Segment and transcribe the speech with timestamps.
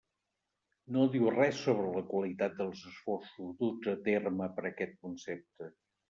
[0.93, 5.69] No diu res sobre la qualitat dels esforços duts a terme per aquest concepte.